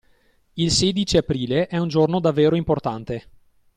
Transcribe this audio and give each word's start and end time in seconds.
Il 0.53 0.71
sedici 0.71 1.17
Aprile 1.17 1.67
è 1.67 1.77
un 1.77 1.87
giorno 1.87 2.19
davvero 2.19 2.55
importante. 2.55 3.27